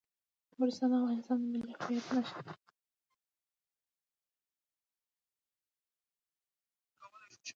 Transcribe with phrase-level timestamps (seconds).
[0.57, 2.53] نورستان د افغانستان د ملي هویت نښه ده.